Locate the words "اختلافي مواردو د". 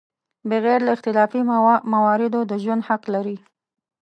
0.95-2.51